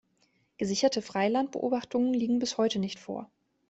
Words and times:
Gesicherte 0.57 1.03
Freilandbeobachtungen 1.03 2.11
liegen 2.15 2.39
bis 2.39 2.57
heute 2.57 2.79
nicht 2.79 2.97
vor. 2.97 3.29